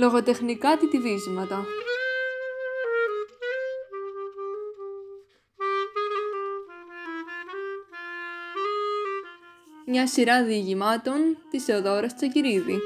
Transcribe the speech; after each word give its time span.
Λογοτεχνικά 0.00 0.76
τιτιβίσματα 0.76 1.64
Μια 9.86 10.06
σειρά 10.06 10.44
διηγημάτων 10.44 11.38
της 11.50 11.64
Θεοδόρας 11.64 12.14
Τσακυρίδη. 12.14 12.78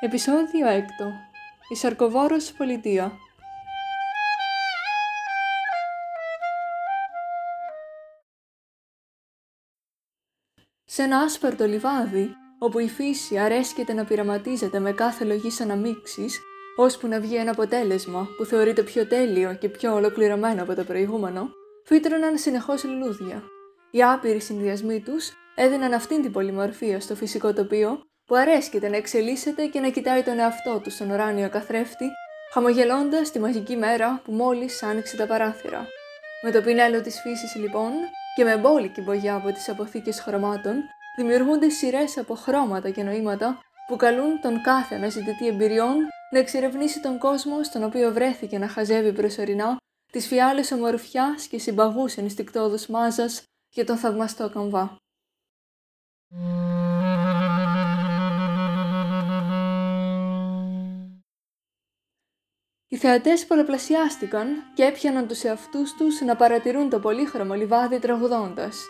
Επισόδιο 0.00 0.66
6. 0.66 0.80
Η 1.68 1.76
Σαρκοβόρος 1.76 2.52
Πολιτεία 2.52 3.12
Σε 10.96 11.02
ένα 11.02 11.18
άσπαρτο 11.18 11.64
λιβάδι, 11.64 12.30
όπου 12.58 12.78
η 12.78 12.88
φύση 12.88 13.38
αρέσκεται 13.38 13.92
να 13.92 14.04
πειραματίζεται 14.04 14.78
με 14.78 14.92
κάθε 14.92 15.24
λογής 15.24 15.60
αναμίξεις, 15.60 16.40
ώσπου 16.76 17.06
να 17.06 17.20
βγει 17.20 17.36
ένα 17.36 17.50
αποτέλεσμα 17.50 18.28
που 18.36 18.44
θεωρείται 18.44 18.82
πιο 18.82 19.06
τέλειο 19.06 19.54
και 19.54 19.68
πιο 19.68 19.94
ολοκληρωμένο 19.94 20.62
από 20.62 20.74
το 20.74 20.84
προηγούμενο, 20.84 21.50
φύτρωναν 21.84 22.38
συνεχώς 22.38 22.84
λουλούδια. 22.84 23.42
Οι 23.90 24.02
άπειροι 24.02 24.40
συνδυασμοί 24.40 25.00
τους 25.00 25.32
έδιναν 25.54 25.92
αυτήν 25.92 26.22
την 26.22 26.32
πολυμορφία 26.32 27.00
στο 27.00 27.14
φυσικό 27.14 27.52
τοπίο 27.52 28.00
που 28.26 28.34
αρέσκεται 28.34 28.88
να 28.88 28.96
εξελίσσεται 28.96 29.66
και 29.66 29.80
να 29.80 29.88
κοιτάει 29.88 30.22
τον 30.22 30.38
εαυτό 30.38 30.80
του 30.82 30.90
στον 30.90 31.10
ουράνιο 31.10 31.48
καθρέφτη, 31.48 32.08
χαμογελώντας 32.52 33.30
τη 33.30 33.38
μαγική 33.38 33.76
μέρα 33.76 34.20
που 34.24 34.32
μόλις 34.32 34.82
άνοιξε 34.82 35.16
τα 35.16 35.26
παράθυρα. 35.26 35.86
Με 36.42 36.50
το 36.50 36.60
πινέλο 36.62 37.00
της 37.00 37.20
φύσης, 37.20 37.54
λοιπόν, 37.54 37.92
και 38.34 38.44
με 38.44 38.56
μπόλικη 38.56 39.00
μπογιά 39.00 39.34
από 39.34 39.52
τις 39.52 39.68
αποθήκες 39.68 40.20
χρωμάτων, 40.20 40.74
δημιουργούνται 41.16 41.68
σειρές 41.68 42.18
από 42.18 42.34
χρώματα 42.34 42.90
και 42.90 43.02
νοήματα 43.02 43.60
που 43.86 43.96
καλούν 43.96 44.40
τον 44.40 44.62
κάθε 44.62 44.94
αναζητητή 44.94 45.46
εμπειριών 45.46 45.96
να 46.32 46.38
εξερευνήσει 46.38 47.00
τον 47.00 47.18
κόσμο 47.18 47.64
στον 47.64 47.82
οποίο 47.84 48.12
βρέθηκε 48.12 48.58
να 48.58 48.68
χαζεύει 48.68 49.12
προσωρινά 49.12 49.76
τις 50.12 50.26
φιάλες 50.26 50.70
ομορφιάς 50.72 51.46
και 51.46 51.58
συμπαγούς 51.58 52.16
ενστικτόδους 52.16 52.86
μάζας 52.86 53.42
για 53.68 53.84
τον 53.84 53.96
θαυμαστό 53.96 54.50
καμβά. 54.50 54.96
Οι 62.94 62.96
θεατές 62.96 63.46
πολλαπλασιάστηκαν 63.46 64.46
και 64.74 64.84
έπιαναν 64.84 65.26
τους 65.26 65.44
εαυτούς 65.44 65.94
τους 65.94 66.20
να 66.20 66.36
παρατηρούν 66.36 66.90
το 66.90 66.98
πολύχρωμο 66.98 67.54
λιβάδι 67.54 67.98
τραγουδώντας. 67.98 68.86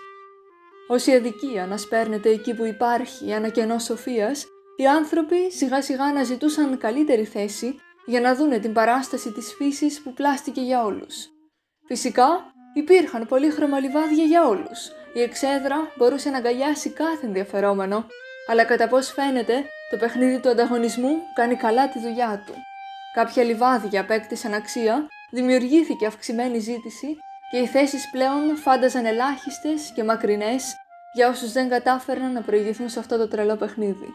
Ως 0.88 1.06
η 1.06 1.12
αδικία 1.14 1.66
να 1.66 1.76
σπέρνεται 1.76 2.28
εκεί 2.28 2.54
που 2.54 2.64
υπάρχει 2.64 3.30
ένα 3.30 3.48
κενό 3.48 3.78
σοφίας, 3.78 4.46
οι 4.76 4.86
άνθρωποι 4.86 5.52
σιγά 5.52 5.82
σιγά 5.82 6.04
αναζητούσαν 6.04 6.78
καλύτερη 6.78 7.24
θέση 7.24 7.74
για 8.06 8.20
να 8.20 8.34
δούνε 8.34 8.58
την 8.58 8.72
παράσταση 8.72 9.32
της 9.32 9.54
φύσης 9.56 10.02
που 10.02 10.12
πλάστηκε 10.12 10.60
για 10.60 10.84
όλους. 10.84 11.28
Φυσικά, 11.86 12.52
υπήρχαν 12.74 13.26
πολύχρωμα 13.26 13.78
λιβάδια 13.78 14.24
για 14.24 14.46
όλους. 14.46 14.90
Η 15.14 15.20
εξέδρα 15.20 15.76
μπορούσε 15.96 16.30
να 16.30 16.36
αγκαλιάσει 16.36 16.90
κάθε 16.90 17.26
ενδιαφερόμενο, 17.26 18.06
αλλά 18.50 18.64
κατά 18.64 18.88
πώς 18.88 19.12
φαίνεται, 19.12 19.64
το 19.90 19.96
παιχνίδι 19.96 20.40
του 20.40 20.48
ανταγωνισμού 20.48 21.18
κάνει 21.34 21.54
καλά 21.56 21.88
τη 21.88 21.98
δουλειά 21.98 22.42
του. 22.46 22.54
Κάποια 23.14 23.42
λιβάδια 23.42 24.00
απέκτησαν 24.00 24.54
αξία, 24.54 25.06
δημιουργήθηκε 25.30 26.06
αυξημένη 26.06 26.58
ζήτηση 26.58 27.16
και 27.50 27.58
οι 27.58 27.66
θέσεις 27.66 28.10
πλέον 28.10 28.56
φάνταζαν 28.56 29.04
ελάχιστες 29.04 29.92
και 29.94 30.04
μακρινές 30.04 30.74
για 31.14 31.28
όσους 31.28 31.52
δεν 31.52 31.68
κατάφεραν 31.68 32.32
να 32.32 32.42
προηγηθούν 32.42 32.88
σε 32.88 32.98
αυτό 32.98 33.16
το 33.16 33.28
τρελό 33.28 33.56
παιχνίδι. 33.56 34.08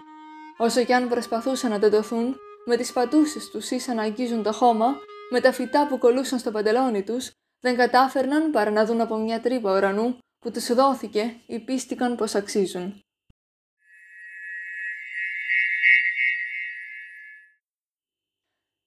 Όσο 0.57 0.83
κι 0.83 0.93
αν 0.93 1.09
προσπαθούσαν 1.09 1.69
να 1.69 1.79
τεντωθούν, 1.79 2.35
με 2.65 2.77
τις 2.77 2.91
πατούσες 2.93 3.49
τους 3.49 3.71
ίσα 3.71 3.93
να 3.93 4.01
αγγίζουν 4.01 4.43
το 4.43 4.53
χώμα, 4.53 4.95
με 5.29 5.39
τα 5.39 5.51
φυτά 5.51 5.87
που 5.87 5.97
κολούσαν 5.97 6.39
στο 6.39 6.51
παντελόνι 6.51 7.03
τους, 7.03 7.31
δεν 7.59 7.75
κατάφερναν 7.75 8.51
παρά 8.51 8.71
να 8.71 8.85
δουν 8.85 9.01
από 9.01 9.15
μια 9.15 9.41
τρύπα 9.41 9.77
ουρανού 9.77 10.17
που 10.39 10.51
τους 10.51 10.73
δόθηκε 10.73 11.35
ή 11.47 11.59
πίστηκαν 11.59 12.15
πως 12.15 12.35
αξίζουν. 12.35 13.01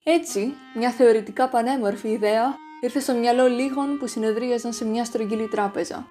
Έτσι, 0.05 0.55
μια 0.75 0.89
θεωρητικά 0.89 1.49
πανέμορφη 1.49 2.07
ιδέα 2.07 2.55
ήρθε 2.81 2.99
στο 2.99 3.13
μυαλό 3.13 3.47
λίγων 3.47 3.97
που 3.97 4.07
συνεδρίαζαν 4.07 4.73
σε 4.73 4.85
μια 4.85 5.05
στρογγυλή 5.05 5.47
τράπεζα. 5.47 6.07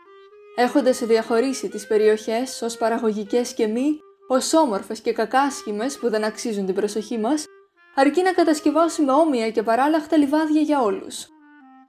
Έχοντας 0.57 0.99
διαχωρίσει 0.99 1.69
τις 1.69 1.87
περιοχές 1.87 2.63
ως 2.63 2.77
παραγωγικές 2.77 3.55
και 3.55 3.67
μη, 3.67 3.99
ως 4.29 4.53
όμορφες 4.55 5.01
και 5.01 5.13
κακάσχημες 5.13 5.99
που 5.99 6.11
δεν 6.11 6.25
αξίζουν 6.25 6.67
την 6.67 6.75
προσοχή 6.75 7.19
μας, 7.19 7.45
αρκεί 7.95 8.23
να 8.23 8.33
κατασκευάσουμε 8.33 9.13
όμοια 9.13 9.51
και 9.51 9.63
παράλλαχτα 9.63 10.17
λιβάδια 10.17 10.61
για 10.61 10.81
όλους. 10.81 11.27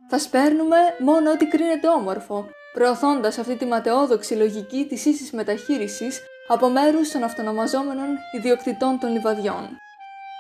Θα 0.10 0.20
σπέρνουμε 0.20 0.78
μόνο 1.00 1.32
ό,τι 1.32 1.48
κρίνεται 1.48 1.88
όμορφο, 1.88 2.46
προωθώντας 2.74 3.38
αυτή 3.38 3.56
τη 3.56 3.66
ματαιόδοξη 3.66 4.34
λογική 4.34 4.86
της 4.90 5.06
ίσης 5.06 5.32
μεταχείρισης 5.32 6.22
από 6.48 6.70
μέρους 6.70 7.12
των 7.12 7.24
αυτονομαζόμενων 7.24 8.08
ιδιοκτητών 8.36 9.00
των 9.00 9.12
λιβαδιών. 9.12 9.78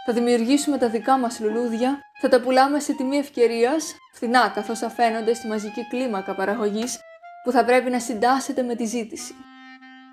Θα 0.05 0.13
δημιουργήσουμε 0.13 0.77
τα 0.77 0.89
δικά 0.89 1.17
μας 1.17 1.39
λουλούδια, 1.39 1.99
θα 2.21 2.29
τα 2.29 2.41
πουλάμε 2.41 2.79
σε 2.79 2.93
τιμή 2.93 3.17
ευκαιρίας, 3.17 3.95
φθηνά 4.13 4.51
καθώς 4.55 4.81
αφαίνονται 4.81 5.33
στη 5.33 5.47
μαζική 5.47 5.87
κλίμακα 5.87 6.35
παραγωγής 6.35 6.99
που 7.43 7.51
θα 7.51 7.65
πρέπει 7.65 7.89
να 7.89 7.99
συντάσσεται 7.99 8.61
με 8.61 8.75
τη 8.75 8.85
ζήτηση. 8.85 9.35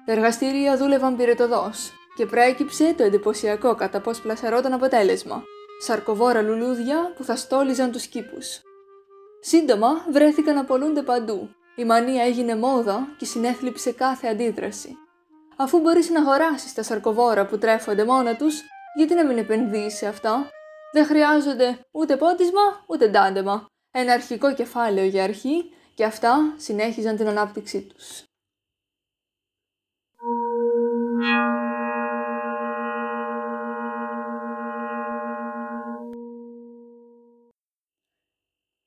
Τα 0.04 0.12
εργαστήρια 0.12 0.76
δούλευαν 0.76 1.16
πυρετοδός 1.16 1.92
και 2.16 2.26
προέκυψε 2.26 2.94
το 2.96 3.02
εντυπωσιακό 3.02 3.74
κατά 3.74 4.00
πώς 4.00 4.20
πλασαρόταν 4.20 4.72
αποτέλεσμα. 4.72 5.42
Σαρκοβόρα 5.82 6.42
λουλούδια 6.42 7.12
που 7.16 7.24
θα 7.24 7.36
στόλιζαν 7.36 7.90
τους 7.90 8.06
κήπους. 8.06 8.60
Σύντομα 9.40 10.04
βρέθηκαν 10.10 10.54
να 10.54 10.64
πολλούνται 10.64 11.02
παντού. 11.02 11.50
Η 11.76 11.84
μανία 11.84 12.24
έγινε 12.24 12.56
μόδα 12.56 13.08
και 13.18 13.24
συνέθλιψε 13.24 13.92
κάθε 13.92 14.28
αντίδραση. 14.28 14.96
Αφού 15.56 15.80
μπορείς 15.80 16.10
να 16.10 16.20
αγοράσεις 16.20 16.74
τα 16.74 16.82
σαρκοβόρα 16.82 17.46
που 17.46 17.58
τρέφονται 17.58 18.04
μόνα 18.04 18.36
τους, 18.36 18.62
γιατί 18.94 19.14
να 19.14 19.26
μην 19.26 19.38
επενδύσει 19.38 19.96
σε 19.96 20.06
αυτά; 20.06 20.50
Δεν 20.92 21.04
χρειάζονται 21.04 21.78
ούτε 21.90 22.16
πότισμα 22.16 22.84
ούτε 22.86 23.08
ντάντεμα. 23.08 23.66
Ένα 23.90 24.12
αρχικό 24.12 24.54
κεφάλαιο 24.54 25.06
για 25.06 25.24
αρχή 25.24 25.74
και 25.94 26.04
αυτά 26.04 26.54
συνέχιζαν 26.56 27.16
την 27.16 27.28
ανάπτυξή 27.28 27.82
τους. 27.82 28.22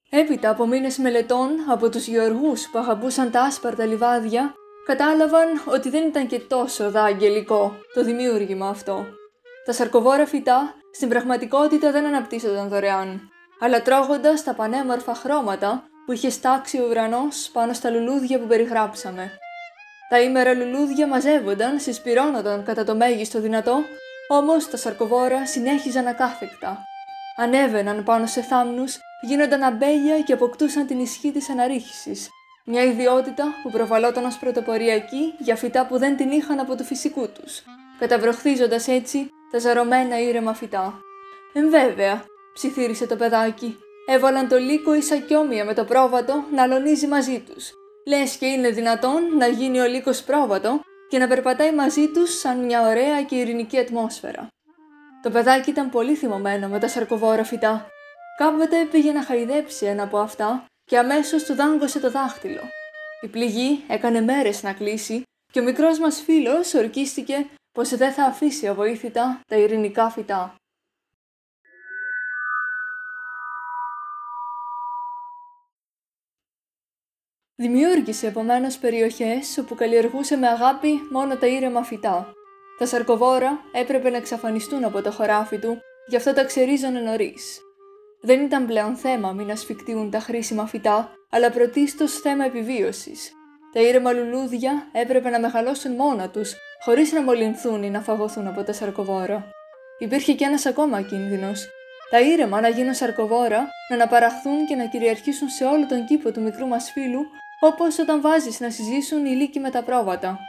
Έπειτα 0.10 0.50
από 0.50 0.68
μήνες 0.68 0.98
μελετών 0.98 1.50
από 1.70 1.90
τους 1.90 2.08
γεωργούς 2.08 2.70
που 2.70 2.78
αγαπούσαν 2.80 3.32
τα 3.32 3.42
άσπαρτα 3.42 3.86
λιβάδια, 3.86 4.54
κατάλαβαν 4.86 5.48
ότι 5.68 5.90
δεν 5.90 6.08
ήταν 6.08 6.28
και 6.28 6.40
τόσο 6.40 6.92
δαγγελικό 6.92 7.76
το 7.94 8.04
δημιούργημα 8.04 8.70
αυτό. 8.70 9.06
Τα 9.66 9.74
σαρκοβόρα 9.74 10.26
φυτά 10.26 10.76
στην 10.92 11.10
πραγματικότητα 11.10 11.92
δεν 11.92 12.06
αναπτύσσονταν 12.06 12.70
δωρεάν, 12.70 13.30
αλλά 13.60 13.82
τρώγοντας 13.82 14.44
τα 14.44 14.54
πανέμορφα 14.54 15.16
χρώματα 15.16 15.84
που 16.06 16.12
είχε 16.12 16.30
στάξει 16.30 16.80
ο 16.80 16.88
ουρανός 16.90 17.50
πάνω 17.54 17.74
στα 17.74 17.90
λουλούδια 17.90 18.40
που 18.40 18.48
περιγράψαμε. 18.48 19.32
Τα 20.10 20.22
ήμερα 20.22 20.54
λουλούδια 20.54 21.08
μαζεύονταν, 21.08 21.80
συσπυρώνονταν 21.80 22.64
κατά 22.64 22.84
το 22.84 22.96
μέγιστο 22.96 23.40
δυνατό, 23.40 23.84
όμως 24.28 24.70
τα 24.70 24.78
σαρκοβόρα 24.78 25.46
συνέχιζαν 25.46 26.08
ακάθεκτα. 26.08 26.78
Ανέβαιναν 27.36 28.04
πάνω 28.04 28.26
σε 28.26 28.42
θάμνους, 28.42 28.98
γίνονταν 29.22 29.64
αμπέλια 29.64 30.22
και 30.22 30.34
αποκτούσαν 30.34 30.88
την 30.88 31.00
ισχύ 31.00 31.32
της 31.32 31.50
αναρρίχησης, 31.50 32.30
μια 32.66 32.84
ιδιότητα 32.84 33.44
που 33.64 33.70
προβαλόταν 33.72 34.26
ως 34.26 34.38
πρωτοποριακή 34.38 35.34
για 35.40 35.56
φυτά 35.56 35.86
που 35.86 35.98
δεν 35.98 36.18
την 36.18 36.32
είχαν 36.32 36.60
από 36.60 36.76
του 36.76 36.84
φυσικού 36.84 37.30
τους, 37.30 37.64
καταβροχθίζοντας 38.00 38.88
έτσι 38.88 39.30
τα 39.54 39.60
ζαρωμένα 39.60 40.20
ήρεμα 40.20 40.54
φυτά. 40.54 41.00
Εμβέβαια, 41.54 42.26
ψιθύρισε 42.54 43.08
το 43.08 43.16
παιδάκι. 43.16 43.78
Έβαλαν 44.08 44.48
το 44.48 44.58
λύκο 44.58 44.94
ισακιόμια 44.94 45.66
με 45.66 45.74
το 45.74 45.86
πρόβατο 45.86 46.44
να 46.54 46.64
αλωνίζει 46.64 47.08
μαζί 47.08 47.40
τους. 47.40 47.72
Λες 48.08 48.36
και 48.36 48.46
είναι 48.46 48.70
δυνατόν 48.70 49.38
να 49.38 49.48
γίνει 49.48 49.80
ο 49.80 49.88
λύκος 49.88 50.24
πρόβατο 50.24 50.82
και 51.10 51.18
να 51.18 51.28
περπατάει 51.28 51.74
μαζί 51.74 52.08
τους 52.08 52.40
σαν 52.40 52.66
μια 52.66 52.82
ωραία 52.82 53.24
και 53.24 53.36
ειρηνική 53.36 53.78
ατμόσφαιρα. 53.78 54.48
Το 55.22 55.30
παιδάκι 55.30 55.70
ήταν 55.70 55.90
πολύ 55.90 56.16
θυμωμένο 56.16 56.68
με 56.68 56.80
τα 56.80 56.88
σαρκοβόρα 56.88 57.44
φυτά. 57.44 57.88
Κάποτε 58.38 58.88
πήγε 58.92 59.12
να 59.12 59.24
χαϊδέψει 59.24 59.86
ένα 59.86 60.04
από 60.04 60.18
αυτά 60.18 60.66
και 60.86 60.98
αμέσως 60.98 61.44
του 61.44 61.56
δάγκωσε 61.56 62.00
το 62.00 62.12
δάχτυλο. 62.12 62.62
Η 63.22 63.28
πληγή 63.28 63.84
έκανε 63.88 64.22
μέρες 64.22 64.64
να 64.64 64.74
κλείσει 64.74 65.24
και 65.52 65.60
ο 65.60 65.64
μικρός 65.64 66.00
μας 66.00 66.22
φίλος 66.22 66.74
ορκίστηκε 66.74 67.46
πως 67.74 67.96
δεν 67.96 68.12
θα 68.12 68.24
αφήσει 68.24 68.68
αβοήθητα 68.68 69.42
τα 69.48 69.56
ειρηνικά 69.56 70.10
φυτά. 70.10 70.56
Δημιούργησε 77.56 78.28
επομένως 78.28 78.78
περιοχές 78.78 79.58
όπου 79.58 79.76
καλλιεργούσε 79.76 80.36
με 80.36 80.48
αγάπη 80.48 81.08
μόνο 81.12 81.38
τα 81.38 81.48
ήρεμα 81.48 81.84
φυτά. 81.84 82.34
Τα 82.78 82.86
σαρκοβόρα 82.86 83.60
έπρεπε 83.72 84.10
να 84.10 84.18
εξαφανιστούν 84.18 84.84
από 84.84 85.02
το 85.02 85.12
χωράφι 85.12 85.60
του, 85.60 85.78
γι' 86.08 86.16
αυτό 86.16 86.34
τα 86.34 86.46
ξερίζωνε 86.46 87.00
νωρίς. 87.00 87.60
Δεν 88.22 88.42
ήταν 88.42 88.66
πλέον 88.66 88.96
θέμα 88.96 89.32
μην 89.32 89.52
ασφικτίουν 89.52 90.10
τα 90.10 90.20
χρήσιμα 90.20 90.66
φυτά, 90.66 91.14
αλλά 91.30 91.52
πρωτίστως 91.52 92.20
θέμα 92.20 92.46
επιβίωσης. 92.46 93.32
Τα 93.74 93.82
ήρεμα 93.82 94.12
λουλούδια 94.12 94.90
έπρεπε 94.92 95.30
να 95.30 95.40
μεγαλώσουν 95.40 95.96
μόνα 95.96 96.30
τους, 96.30 96.54
χωρίς 96.84 97.12
να 97.12 97.22
μολυνθούν 97.22 97.84
ή 97.84 97.90
να 97.90 98.02
φαγωθούν 98.02 98.48
από 98.48 98.64
τα 98.64 98.74
σαρκοβόρα. 98.74 99.50
Υπήρχε 100.00 100.34
και 100.34 100.46
ένας 100.46 100.66
ακόμα 100.66 101.02
κίνδυνος. 101.02 101.68
Τα 102.10 102.20
ήρεμα 102.20 102.62
να 102.62 102.68
γίνουν 102.68 102.94
σαρκοβόρα, 102.94 103.68
να 103.90 103.96
αναπαραχθούν 103.96 104.66
και 104.66 104.76
να 104.76 104.86
κυριαρχήσουν 104.86 105.50
σε 105.50 105.66
όλο 105.66 105.88
τον 105.88 106.06
κήπο 106.06 106.32
του 106.32 106.42
μικρού 106.42 106.68
μας 106.68 106.92
φίλου, 106.92 107.22
όπως 107.60 108.00
όταν 108.00 108.22
βάζεις 108.22 108.60
να 108.60 108.70
συζήσουν 108.70 109.26
οι 109.26 109.30
λύκοι 109.30 109.60
με 109.60 109.70
τα 109.70 109.84
πρόβατα. 109.84 110.40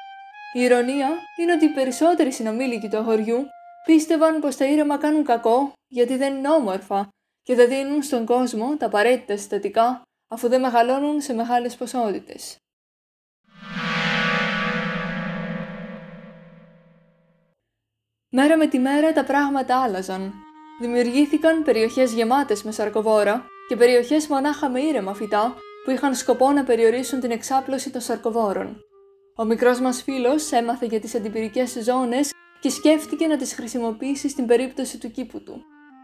Η 0.53 0.61
ηρωνία 0.61 1.09
είναι 1.41 1.53
ότι 1.53 1.65
οι 1.65 1.69
περισσότεροι 1.69 2.33
συνομήλικοι 2.33 2.89
του 2.89 2.97
αγοριού 2.97 3.47
πίστευαν 3.87 4.41
πως 4.41 4.57
τα 4.57 4.65
ήρεμα 4.65 4.99
κάνουν 4.99 5.25
κακό 5.25 5.73
γιατί 5.89 6.17
δεν 6.17 6.37
είναι 6.37 6.51
όμορφα 6.51 7.09
και 7.43 7.55
δεν 7.55 7.69
δίνουν 7.69 8.03
στον 8.03 8.25
κόσμο 8.25 8.77
τα 8.77 8.87
απαραίτητα 8.87 9.37
συστατικά 9.37 10.03
αφού 10.29 10.49
δεν 10.49 10.61
μεγαλώνουν 10.61 11.21
σε 11.21 11.35
μεγάλες 11.35 11.77
ποσότητες. 11.77 12.57
Μέρα 18.37 18.57
με 18.57 18.67
τη 18.67 18.79
μέρα 18.79 19.13
τα 19.13 19.25
πράγματα 19.25 19.83
άλλαζαν. 19.83 20.33
Δημιουργήθηκαν 20.81 21.63
περιοχές 21.63 22.13
γεμάτες 22.13 22.63
με 22.63 22.73
σαρκοβόρα 22.73 23.47
και 23.69 23.77
περιοχές 23.77 24.27
μονάχα 24.27 24.69
με 24.69 24.81
ήρεμα 24.81 25.15
φυτά 25.15 25.55
που 25.85 25.91
είχαν 25.91 26.15
σκοπό 26.15 26.53
να 26.53 26.65
περιορίσουν 26.65 27.21
την 27.21 27.31
εξάπλωση 27.31 27.91
των 27.91 28.01
σαρκοβόρων. 28.01 28.77
Ο 29.37 29.45
μικρός 29.45 29.81
μας 29.81 30.03
φίλος 30.03 30.53
έμαθε 30.53 30.87
για 30.87 31.01
τις 31.01 31.15
αντιπυρικές 31.15 31.77
ζώνες 31.83 32.33
και 32.61 32.69
σκέφτηκε 32.69 33.27
να 33.27 33.37
τις 33.37 33.55
χρησιμοποιήσει 33.55 34.29
στην 34.29 34.47
περίπτωση 34.47 34.99
του 34.99 35.11
κήπου 35.11 35.43
του. 35.43 35.63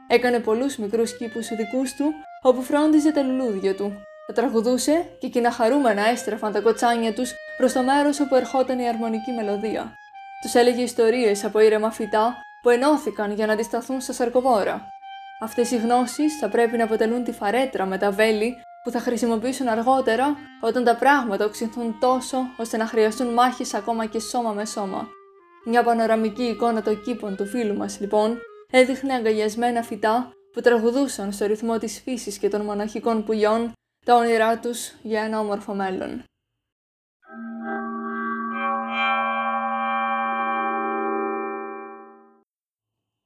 Έκανε 0.09 0.39
πολλούς 0.39 0.77
μικρούς 0.77 1.17
κήπους 1.17 1.49
δικούς 1.49 1.95
του, 1.95 2.13
όπου 2.43 2.63
φρόντιζε 2.63 3.13
τα 3.13 3.23
λουλούδια 3.23 3.75
του. 3.75 3.93
Τα 4.27 4.33
τραγουδούσε 4.33 5.07
και 5.19 5.27
εκείνα 5.27 5.51
χαρούμενα 5.51 6.09
έστρεφαν 6.09 6.53
τα 6.53 6.61
κοτσάνια 6.61 7.15
τους 7.15 7.33
προς 7.57 7.73
το 7.73 7.83
μέρος 7.83 8.21
όπου 8.21 8.35
ερχόταν 8.35 8.79
η 8.79 8.89
αρμονική 8.89 9.31
μελωδία. 9.33 9.95
Τους 10.41 10.55
έλεγε 10.55 10.83
ιστορίες 10.83 11.45
από 11.45 11.61
ήρεμα 11.61 11.91
φυτά 11.91 12.37
που 12.63 12.69
ενώθηκαν 12.69 13.33
για 13.33 13.47
να 13.47 13.53
αντισταθούν 13.53 14.01
στα 14.01 14.13
σαρκοβόρα. 14.13 14.89
Αυτές 15.43 15.71
οι 15.71 15.77
γνώσεις 15.77 16.39
θα 16.39 16.49
πρέπει 16.49 16.77
να 16.77 16.85
αποτελούν 16.85 17.25
τη 17.25 17.33
φαρέτρα 17.33 17.87
με 17.87 17.99
τα 17.99 18.11
βέλη 18.11 18.57
που 18.85 18.91
θα 18.91 19.01
χρησιμοποιήσουν 19.01 19.69
αργότερα 19.69 20.37
όταν 20.61 20.85
τα 20.85 20.97
πράγματα 20.97 21.45
οξυνθούν 21.45 21.99
τόσο 22.01 22.39
ώστε 22.57 22.77
να 22.77 22.87
χρειαστούν 22.87 23.33
μάχες 23.33 23.75
ακόμα 23.75 24.07
και 24.07 24.21
σώμα 24.21 24.53
με 24.53 24.65
σώμα. 24.65 25.09
Μια 25.65 25.83
πανοραμική 25.83 26.43
εικόνα 26.43 26.83
των 26.83 27.03
κήπων 27.03 27.37
του 27.37 27.47
φίλου 27.47 27.77
μας 27.77 28.01
λοιπόν 28.01 28.39
έδειχνε 28.71 29.15
αγκαλιασμένα 29.15 29.83
φυτά 29.83 30.31
που 30.53 30.61
τραγουδούσαν 30.61 31.33
στο 31.33 31.47
ρυθμό 31.47 31.79
της 31.79 32.01
φύσης 32.01 32.39
και 32.39 32.49
των 32.49 32.61
μοναχικών 32.61 33.25
πουλιών 33.25 33.73
τα 34.07 34.15
όνειρά 34.15 34.59
τους 34.59 34.93
για 35.03 35.23
ένα 35.23 35.39
όμορφο 35.41 35.75
μέλλον. 35.75 36.25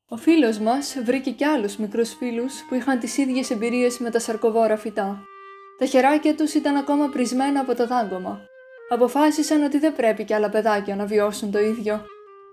Ο 0.08 0.16
φίλος 0.16 0.58
μας 0.58 0.96
βρήκε 1.04 1.30
κι 1.30 1.44
άλλους 1.44 1.76
μικρούς 1.76 2.14
φίλους 2.14 2.64
που 2.68 2.74
είχαν 2.74 2.98
τις 2.98 3.16
ίδιες 3.16 3.50
εμπειρίες 3.50 3.98
με 3.98 4.10
τα 4.10 4.18
σαρκοβόρα 4.18 4.76
φυτά. 4.76 5.22
Τα 5.78 5.86
χεράκια 5.86 6.34
τους 6.34 6.54
ήταν 6.54 6.76
ακόμα 6.76 7.08
πρισμένα 7.08 7.60
από 7.60 7.74
το 7.74 7.86
δάγκωμα. 7.86 8.40
Αποφάσισαν 8.88 9.62
ότι 9.62 9.78
δεν 9.78 9.94
πρέπει 9.94 10.24
κι 10.24 10.34
άλλα 10.34 10.50
παιδάκια 10.50 10.96
να 10.96 11.04
βιώσουν 11.04 11.50
το 11.50 11.58
ίδιο. 11.58 12.04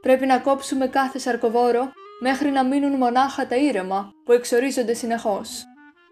Πρέπει 0.02 0.26
να 0.26 0.40
κόψουμε 0.40 0.88
κάθε 0.88 1.20
σαρκοβόρο 1.20 1.92
μέχρι 2.20 2.50
να 2.50 2.64
μείνουν 2.64 2.92
μονάχα 2.92 3.48
τα 3.48 3.56
ήρεμα 3.56 4.12
που 4.26 4.32
εξορίζονται 4.32 4.94
συνεχώς. 4.94 5.64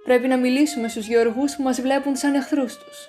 Πρέπει 0.03 0.27
να 0.27 0.37
μιλήσουμε 0.37 0.87
στους 0.87 1.07
γεωργούς 1.07 1.55
που 1.55 1.63
μας 1.63 1.81
βλέπουν 1.81 2.15
σαν 2.15 2.33
εχθρούς 2.33 2.77
τους. 2.77 3.07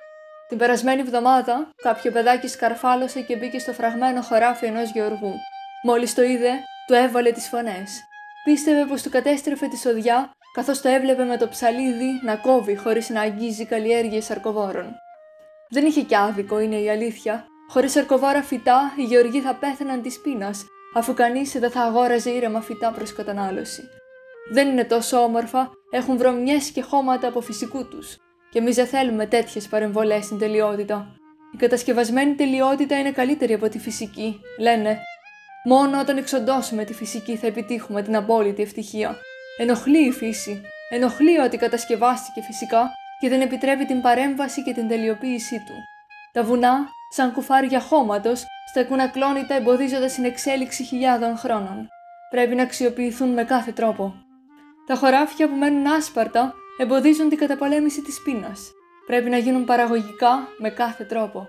Την 0.49 0.59
περασμένη 0.59 1.01
εβδομάδα, 1.01 1.71
κάποιο 1.83 2.11
παιδάκι 2.11 2.49
σκαρφάλωσε 2.49 3.21
και 3.21 3.37
μπήκε 3.37 3.59
στο 3.59 3.73
φραγμένο 3.73 4.23
χωράφι 4.23 4.67
ενός 4.67 4.91
γεωργού. 4.91 5.35
Μόλις 5.83 6.15
το 6.15 6.23
είδε, 6.23 6.51
του 6.87 6.95
έβαλε 6.95 7.31
τις 7.31 7.49
φωνές. 7.49 8.05
Πίστευε 8.45 8.85
πως 8.85 9.03
του 9.03 9.11
κατέστρεφε 9.11 9.69
τη 9.69 9.79
σοδιά, 9.79 10.31
καθώς 10.55 10.81
το 10.81 10.89
έβλεπε 10.89 11.25
με 11.25 11.37
το 11.37 11.49
ψαλίδι 11.49 12.21
να 12.25 12.37
κόβει 12.37 12.77
χωρίς 12.77 13.09
να 13.09 13.21
αγγίζει 13.21 13.65
καλλιέργειες 13.65 14.25
σαρκοβόρων. 14.25 14.95
Δεν 15.69 15.85
είχε 15.87 16.03
κι 16.03 16.15
άδικο, 16.15 16.59
είναι 16.59 16.77
η 16.77 16.91
αλήθεια. 16.91 17.47
Χωρίς 17.69 17.93
σαρκοβόρα 17.93 18.43
φυτά, 18.43 18.93
οι 18.97 19.03
γεωργοί 19.03 19.41
θα 19.41 19.55
πέθαιναν 19.55 20.03
της 20.03 20.21
πείνας, 20.21 20.65
αφού 20.95 21.15
κανείς 21.15 21.59
δεν 21.59 21.71
θα 21.71 21.81
αγόραζε 21.81 22.31
ήρεμα 22.31 22.61
φυτά 22.61 22.91
προς 22.91 23.13
κατανάλωση. 23.13 23.83
Δεν 24.53 24.69
είναι 24.69 24.85
τόσο 24.85 25.23
όμορφα, 25.23 25.71
έχουν 25.91 26.17
βρωμιές 26.17 26.71
και 26.71 26.83
χώματα 26.83 27.29
από 27.29 27.41
φυσικού 27.41 27.89
τους. 27.89 28.17
Και 28.51 28.59
εμείς 28.59 28.75
δεν 28.75 28.87
θέλουμε 28.87 29.27
τέτοιες 29.27 29.69
παρεμβολές 29.69 30.25
στην 30.25 30.39
τελειότητα. 30.39 31.15
Η 31.53 31.57
κατασκευασμένη 31.57 32.35
τελειότητα 32.35 32.99
είναι 32.99 33.11
καλύτερη 33.11 33.53
από 33.53 33.69
τη 33.69 33.79
φυσική, 33.79 34.41
λένε. 34.59 34.99
Μόνο 35.65 36.01
όταν 36.01 36.17
εξοντώσουμε 36.17 36.85
τη 36.85 36.95
φυσική 36.95 37.37
θα 37.37 37.47
επιτύχουμε 37.47 38.03
την 38.03 38.17
απόλυτη 38.17 38.63
ευτυχία. 38.63 39.17
Ενοχλεί 39.59 40.07
η 40.07 40.13
φύση. 40.13 40.63
Ενοχλεί 40.91 41.39
ότι 41.39 41.57
κατασκευάστηκε 41.57 42.43
φυσικά 42.43 42.91
και 43.21 43.29
δεν 43.29 43.41
επιτρέπει 43.41 43.85
την 43.87 44.01
παρέμβαση 44.01 44.63
και 44.63 44.73
την 44.73 44.89
τελειοποίησή 44.89 45.57
του. 45.67 45.75
Τα 46.33 46.43
βουνά, 46.43 46.89
σαν 47.11 47.33
κουφάρια 47.33 47.81
χώματος, 47.81 48.45
στεκούν 48.69 49.01
ακλόνητα 49.01 49.55
εμποδίζοντας 49.55 50.15
την 50.15 50.25
εξέλιξη 50.25 50.85
χιλιάδων 50.85 51.37
χρόνων. 51.37 51.89
Πρέπει 52.31 52.55
να 52.55 52.63
αξιοποιηθούν 52.63 53.29
με 53.29 53.45
κάθε 53.45 53.73
τρόπο. 53.73 54.15
Τα 54.87 54.95
χωράφια 54.95 55.49
που 55.49 55.57
μένουν 55.57 55.87
άσπαρτα 55.87 56.55
εμποδίζουν 56.79 57.29
την 57.29 57.39
καταπολέμηση 57.39 58.03
της 58.03 58.23
πείνας. 58.23 58.71
Πρέπει 59.07 59.31
να 59.31 59.37
γίνουν 59.37 59.65
παραγωγικά 59.65 60.49
με 60.59 60.71
κάθε 60.71 61.05
τρόπο. 61.05 61.49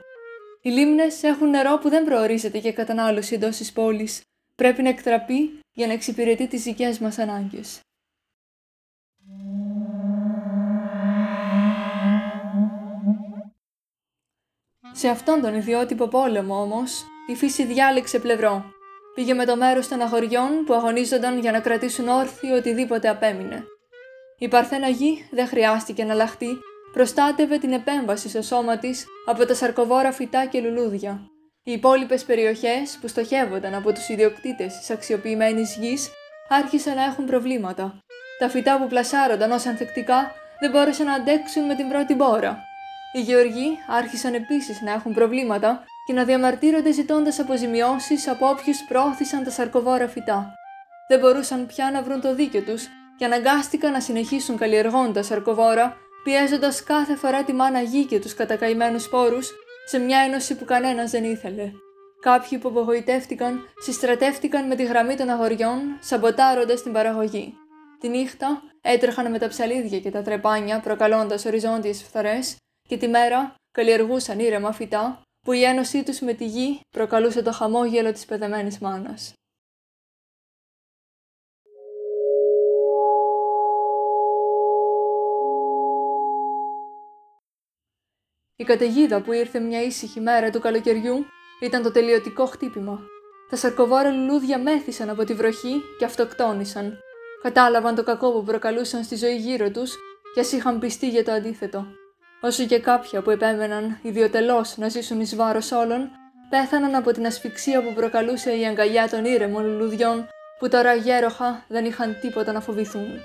Οι 0.64 0.70
λίμνες 0.70 1.24
έχουν 1.24 1.50
νερό 1.50 1.78
που 1.78 1.90
δεν 1.90 2.06
προορίζεται 2.06 2.58
για 2.58 2.72
κατανάλωση 2.72 3.36
εντός 3.36 3.58
της 3.58 3.72
πόλης. 3.72 4.22
Πρέπει 4.56 4.82
να 4.82 4.90
εκτραπεί 4.90 5.60
για 5.74 5.88
να 5.88 5.94
εξυπηρετεί 5.94 6.48
τις 6.48 6.64
δικές 6.64 7.00
μας 7.00 7.18
ανάγκες. 7.18 7.80
Σε 14.92 15.08
αυτόν 15.08 15.42
τον 15.42 15.56
ιδιότυπο 15.56 16.08
πόλεμο 16.08 16.62
όμως, 16.62 17.04
η 17.28 17.36
φύση 17.36 17.66
διάλεξε 17.66 18.20
πλευρό. 18.20 18.66
Πήγε 19.16 19.34
με 19.34 19.46
το 19.46 19.56
μέρος 19.56 19.88
των 19.88 20.02
αγοριών 20.02 20.64
που 20.66 20.74
αγωνίζονταν 20.74 21.40
για 21.40 21.52
να 21.52 21.60
κρατήσουν 21.60 22.08
όρθιο 22.08 22.56
οτιδήποτε 22.56 23.10
απέμεινε. 23.10 23.64
Η 24.38 24.48
παρθένα 24.48 24.88
γη 24.88 25.28
δεν 25.32 25.48
χρειάστηκε 25.48 26.04
να 26.04 26.14
λαχτεί, 26.14 26.58
προστάτευε 26.94 27.58
την 27.58 27.72
επέμβαση 27.72 28.30
στο 28.30 28.42
σώμα 28.42 28.78
της 28.78 29.06
από 29.26 29.46
τα 29.46 29.54
σαρκοβόρα 29.54 30.12
φυτά 30.12 30.46
και 30.46 30.60
λουλούδια. 30.60 31.22
Οι 31.64 31.72
υπόλοιπες 31.72 32.24
περιοχές 32.24 32.98
που 33.02 33.08
στοχεύονταν 33.08 33.74
από 33.74 33.94
τους 33.94 34.10
ιδιοκτήτες 34.10 34.78
της 34.78 34.90
αξιοποιημένης 34.90 35.78
γης 35.78 36.10
άρχισαν 36.50 36.96
να 36.96 37.04
έχουν 37.04 37.26
προβλήματα. 37.26 38.00
Τα 38.40 38.50
φυτά 38.50 38.78
που 38.80 38.88
πλασάρονταν 38.88 39.52
ως 39.52 39.66
ανθεκτικά 39.66 40.32
δεν 40.60 40.72
μπόρεσαν 40.72 41.06
να 41.06 41.14
αντέξουν 41.14 41.66
με 41.66 41.76
την 41.76 41.90
πρώτη 41.90 42.14
μπόρα 42.14 42.70
οι 43.14 43.22
γεωργοί 43.22 43.78
άρχισαν 43.88 44.34
επίσης 44.34 44.82
να 44.82 44.92
έχουν 44.92 45.14
προβλήματα 45.14 45.84
και 46.06 46.14
να 46.14 46.24
διαμαρτύρονται 46.24 46.92
ζητώντας 46.92 47.40
αποζημιώσεις 47.40 48.28
από 48.28 48.50
όποιους 48.50 48.84
πρόωθησαν 48.88 49.44
τα 49.44 49.50
σαρκοβόρα 49.50 50.08
φυτά. 50.08 50.54
Δεν 51.08 51.20
μπορούσαν 51.20 51.66
πια 51.66 51.92
να 51.92 52.02
βρουν 52.02 52.22
το 52.22 52.36
δίκιο 52.36 52.62
τους 52.62 52.88
και 53.18 53.26
αναγκάστηκαν 53.26 53.92
να 53.92 54.00
συνεχίσουν 54.00 54.58
καλλιεργώντα 54.58 55.24
σαρκοβόρα, 55.24 55.98
πιέζοντας 56.24 56.84
κάθε 56.84 57.16
φορά 57.16 57.44
τη 57.44 57.54
μάνα 57.54 57.82
γη 57.82 58.06
και 58.06 58.20
τους 58.20 58.34
κατακαημένους 58.34 59.04
σπόρους 59.04 59.52
σε 59.86 60.00
μια 60.00 60.20
ένωση 60.20 60.56
που 60.56 60.66
κανένας 60.66 61.12
δεν 61.12 61.24
ήθελε. 61.24 61.72
Κάποιοι 62.22 62.58
που 62.58 62.70
απογοητεύτηκαν 62.70 63.60
συστρατεύτηκαν 63.84 64.68
με 64.68 64.76
τη 64.76 64.84
γραμμή 64.84 65.16
των 65.16 65.30
αγοριών, 65.30 65.80
σαμποτάροντας 66.00 66.82
την 66.82 66.92
παραγωγή. 66.92 67.54
Τη 68.00 68.10
νύχτα 68.10 68.62
έτρεχαν 68.82 69.32
με 69.32 69.38
τα 69.38 69.48
ψαλίδια 69.48 70.00
και 70.00 70.12
τα 70.12 70.22
τρεπάνια, 70.22 70.80
προκαλώντας 70.80 71.46
οριζόντιες 71.46 72.04
φθορές 72.04 72.56
και 72.90 72.98
τη 72.98 73.08
μέρα 73.08 73.56
καλλιεργούσαν 73.72 74.40
ήρεμα 74.40 74.72
φυτά 74.72 75.22
που 75.46 75.52
η 75.52 75.64
ένωσή 75.64 76.04
τους 76.04 76.20
με 76.20 76.34
τη 76.34 76.46
γη 76.46 76.80
προκαλούσε 76.90 77.42
το 77.42 77.52
χαμόγελο 77.52 78.12
της 78.12 78.26
παιδεμένης 78.26 78.80
μάνας. 78.80 79.34
Η 88.62 88.64
καταιγίδα 88.64 89.22
που 89.22 89.34
ήρθε 89.34 89.60
μια 89.60 89.84
ήσυχη 89.84 90.20
μέρα 90.20 90.50
του 90.50 90.60
καλοκαιριού 90.60 91.26
ήταν 91.60 91.84
το 91.84 91.92
τελειωτικό 91.92 92.46
χτύπημα. 92.46 93.00
Τα 93.50 93.56
σαρκοβόρα 93.56 94.10
λουλούδια 94.10 94.60
μέθησαν 94.60 95.10
από 95.10 95.24
τη 95.24 95.34
βροχή 95.34 95.82
και 96.00 96.06
αυτοκτόνησαν. 96.06 96.98
Κατάλαβαν 97.42 97.96
το 97.96 98.04
κακό 98.04 98.32
που 98.32 98.44
προκαλούσαν 98.44 99.04
στη 99.04 99.16
ζωή 99.16 99.36
γύρω 99.36 99.72
τους 99.72 99.96
και 100.34 100.40
ας 100.40 100.52
είχαν 100.52 100.80
πιστεί 100.80 101.10
για 101.10 101.24
το 101.24 101.32
αντίθετο. 101.32 101.86
όσο 102.42 102.66
και 102.66 102.80
κάποια 102.80 103.22
που 103.22 103.30
επέμεναν 103.30 104.00
ιδιωτελώς 104.02 104.78
να 104.78 104.88
ζήσουν 104.88 105.20
εις 105.20 105.36
βάρος 105.36 105.72
όλων, 105.72 106.10
πέθαναν 106.50 106.96
από 106.96 107.12
την 107.12 107.26
ασφυξία 107.26 107.84
που 107.84 107.94
προκαλούσε 107.94 108.58
η 108.58 108.66
αγκαλιά 108.66 109.10
των 109.10 109.26
ήρεμων 109.26 109.66
λουλουδιών 109.66 110.28
που 110.60 110.70
τώρα 110.70 110.94
γέροχα 110.94 111.66
δεν 111.68 111.86
είχαν 111.86 112.18
τίποτα 112.22 112.52
να 112.52 112.62
φοβηθούν. 112.62 113.20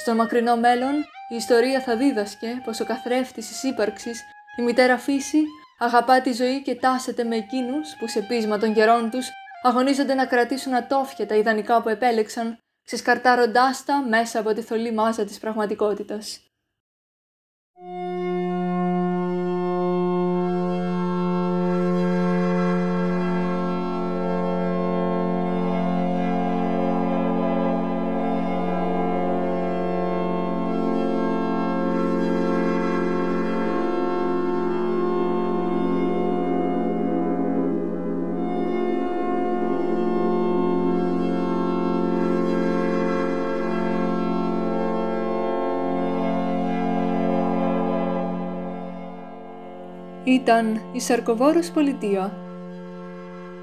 Στο 0.00 0.14
μακρινό 0.14 0.56
μέλλον, 0.56 0.94
η 1.32 1.34
ιστορία 1.36 1.80
θα 1.80 1.96
δίδασκε 1.96 2.62
πως 2.64 2.80
ο 2.80 2.84
καθρέφτης 2.84 3.48
της 3.48 3.62
ύπαρξης, 3.62 4.22
η 4.58 4.62
μητέρα 4.62 4.98
φύση, 4.98 5.42
αγαπά 5.78 6.20
τη 6.20 6.32
ζωή 6.32 6.62
και 6.62 6.74
τάσεται 6.74 7.24
με 7.24 7.36
εκείνους 7.36 7.96
που 7.98 8.08
σε 8.08 8.20
πείσμα 8.20 8.58
των 8.58 8.74
καιρών 8.74 9.10
τους 9.10 9.28
αγωνίζονται 9.62 10.14
να 10.14 10.26
κρατήσουν 10.26 10.74
ατόφια 10.74 11.26
τα 11.26 11.34
ιδανικά 11.34 11.82
που 11.82 11.88
επέλεξαν, 11.88 12.58
ξεσκαρτάροντάς 12.84 13.84
τα 13.84 14.06
μέσα 14.08 14.40
από 14.40 14.52
τη 14.52 14.62
θολή 14.62 14.92
μάζα 14.92 15.24
της 15.24 15.38
πραγματικότητας. 15.38 16.47
Ήταν 50.28 50.80
η 50.92 51.00
Σαρκοβόρος 51.00 51.70
Πολιτεία. 51.70 52.32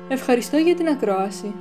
Ευχαριστώ 0.08 0.58
για 0.58 0.76
την 0.76 0.88
ακρόαση. 0.88 1.54